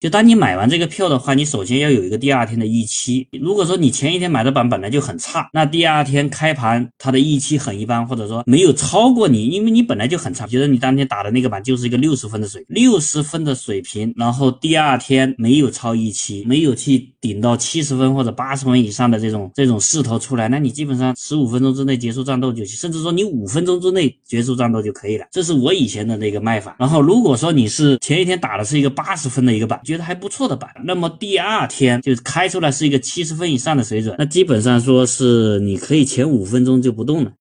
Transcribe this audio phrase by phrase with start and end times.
[0.00, 3.28] 就当你买完这个票的话，你首先要有一个第二天的预期。
[3.38, 25.26] 如果说你前一天买的板本来就很差，那第二天开盘它的预期很一般，或者说没有超过你，因为你本来就很差，觉得你当天打的那个板就是一个六十分的水，六十分的水平，然后第二天没有超预期，没有去顶到七十分或者八十分以上的这种这种势头出来，那你基本上十五分钟之内结束战斗就行，甚至说你五分钟之内结束战斗就可以了。
[25.30, 26.74] 这是我以前的那个卖法。
[26.78, 37.32] 然后如果说你是前一天打的是一个八十分的一个板，觉得还不错的板，那么第二天就开出来是一个七十分以上的水准，那基本上说是你可以前五分钟就不动了。